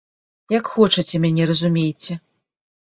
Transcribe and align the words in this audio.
Як 0.53 0.71
хочаце 0.77 1.15
мяне 1.27 1.43
разумейце. 1.53 2.13